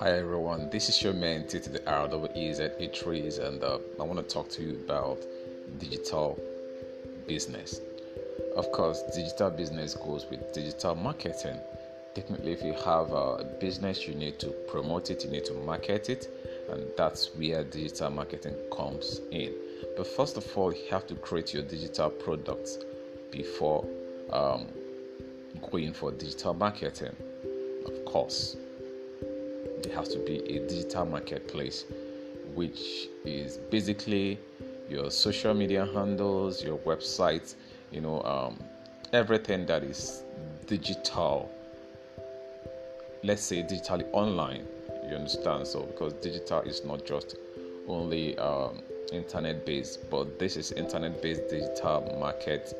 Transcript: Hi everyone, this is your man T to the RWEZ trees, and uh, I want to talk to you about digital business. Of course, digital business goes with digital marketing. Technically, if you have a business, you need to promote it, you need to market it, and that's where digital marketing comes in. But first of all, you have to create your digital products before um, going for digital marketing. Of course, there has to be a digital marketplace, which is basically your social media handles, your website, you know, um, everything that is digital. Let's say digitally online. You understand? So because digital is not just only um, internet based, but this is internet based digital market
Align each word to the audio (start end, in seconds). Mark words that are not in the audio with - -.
Hi 0.00 0.12
everyone, 0.12 0.70
this 0.70 0.88
is 0.88 1.02
your 1.02 1.12
man 1.12 1.48
T 1.48 1.58
to 1.58 1.70
the 1.70 1.80
RWEZ 1.80 2.92
trees, 2.94 3.38
and 3.38 3.60
uh, 3.64 3.78
I 3.98 4.04
want 4.04 4.20
to 4.20 4.32
talk 4.32 4.48
to 4.50 4.62
you 4.62 4.78
about 4.84 5.18
digital 5.80 6.38
business. 7.26 7.80
Of 8.54 8.70
course, 8.70 9.02
digital 9.12 9.50
business 9.50 9.94
goes 9.94 10.24
with 10.30 10.52
digital 10.52 10.94
marketing. 10.94 11.58
Technically, 12.14 12.52
if 12.52 12.62
you 12.62 12.74
have 12.74 13.10
a 13.10 13.44
business, 13.58 14.06
you 14.06 14.14
need 14.14 14.38
to 14.38 14.50
promote 14.70 15.10
it, 15.10 15.24
you 15.24 15.30
need 15.30 15.44
to 15.46 15.54
market 15.54 16.08
it, 16.08 16.28
and 16.70 16.84
that's 16.96 17.34
where 17.34 17.64
digital 17.64 18.10
marketing 18.10 18.54
comes 18.72 19.20
in. 19.32 19.52
But 19.96 20.06
first 20.06 20.36
of 20.36 20.46
all, 20.56 20.72
you 20.72 20.84
have 20.92 21.08
to 21.08 21.16
create 21.16 21.52
your 21.52 21.64
digital 21.64 22.10
products 22.10 22.78
before 23.32 23.84
um, 24.30 24.68
going 25.72 25.92
for 25.92 26.12
digital 26.12 26.54
marketing. 26.54 27.16
Of 27.84 28.04
course, 28.04 28.56
there 29.88 29.96
has 29.96 30.08
to 30.08 30.18
be 30.18 30.38
a 30.40 30.58
digital 30.68 31.06
marketplace, 31.06 31.84
which 32.54 33.08
is 33.24 33.56
basically 33.70 34.38
your 34.88 35.10
social 35.10 35.54
media 35.54 35.86
handles, 35.94 36.62
your 36.62 36.78
website, 36.78 37.54
you 37.90 38.00
know, 38.00 38.22
um, 38.22 38.58
everything 39.12 39.66
that 39.66 39.82
is 39.82 40.22
digital. 40.66 41.50
Let's 43.22 43.42
say 43.42 43.62
digitally 43.62 44.06
online. 44.12 44.66
You 45.08 45.16
understand? 45.16 45.66
So 45.66 45.82
because 45.82 46.12
digital 46.14 46.60
is 46.60 46.84
not 46.84 47.06
just 47.06 47.36
only 47.86 48.36
um, 48.38 48.82
internet 49.10 49.64
based, 49.64 50.10
but 50.10 50.38
this 50.38 50.56
is 50.56 50.72
internet 50.72 51.22
based 51.22 51.48
digital 51.48 52.16
market 52.20 52.74